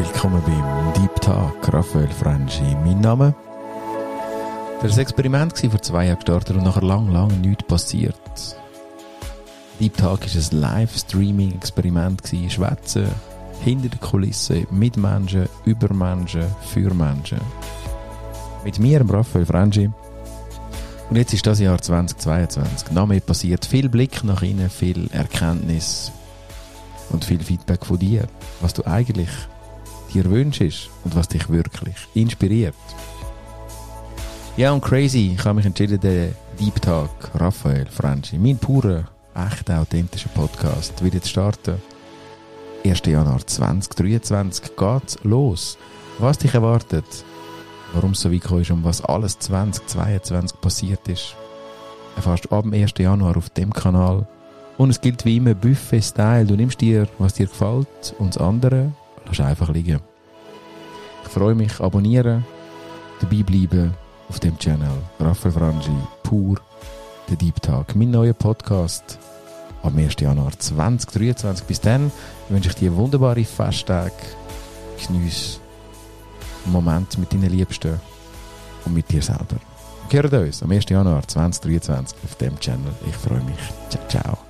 [0.00, 2.74] willkommen beim Deep Talk, Raphael Franchi.
[2.84, 3.34] Mein Name.
[4.80, 8.16] Das war ein Experiment vor zwei Jahren gestartet und nachher lang, lang nichts passiert.
[9.78, 13.08] Deep Talk war ein Livestreaming-Experiment, schwätzen,
[13.62, 17.40] hinter der Kulisse, mit Menschen, über Menschen, für Menschen.
[18.64, 19.90] Mit mir, Raphael Franchi.
[21.10, 22.92] Und jetzt ist das Jahr 2022.
[22.92, 23.66] Noch mehr passiert.
[23.66, 26.10] Viel Blick nach innen, viel Erkenntnis
[27.10, 28.28] und viel Feedback von dir.
[28.62, 29.28] Was du eigentlich
[30.12, 32.74] dir wünschst und was dich wirklich inspiriert.
[34.56, 39.04] Ja, und crazy, ich habe mich entschieden, den Deep Talk Raphael Franchi, mein purer,
[39.34, 41.82] echt authentischer Podcast, wieder zu starten.
[42.84, 43.02] 1.
[43.06, 45.78] Januar 2023 geht's los.
[46.18, 47.04] Was dich erwartet,
[47.92, 51.36] warum es so weit gekommen ist und was alles 2022 passiert ist,
[52.16, 52.92] erfährst du ab dem 1.
[52.98, 54.26] Januar auf dem Kanal.
[54.76, 56.46] Und es gilt wie immer Buffet-Style.
[56.46, 58.92] Du nimmst dir, was dir gefällt und das andere
[59.26, 60.00] Lass einfach liegen.
[61.24, 62.44] Ich freue mich, abonnieren,
[63.20, 63.94] dabei bleiben
[64.28, 64.90] auf dem Channel.
[65.18, 66.56] Raphael Frangi, pur
[67.28, 67.94] der Deep Talk.
[67.94, 69.18] Mein neuer Podcast
[69.82, 70.16] am 1.
[70.18, 71.66] Januar 2023.
[71.66, 72.10] Bis dann
[72.48, 74.12] wünsche ich dir wunderbare Festtage.
[75.06, 75.60] Genieß
[76.64, 78.00] einen Moment mit deinen Liebsten
[78.84, 79.56] und mit dir selber.
[80.08, 80.88] Wir uns am 1.
[80.88, 82.92] Januar 2023 auf dem Channel.
[83.06, 83.60] Ich freue mich.
[83.88, 84.49] Ciao, ciao.